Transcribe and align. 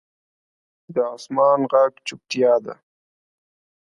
د 0.93 0.95
اسمان 1.15 1.59
ږغ 1.71 1.93
چوپتیا 2.07 2.53
ده. 2.65 2.73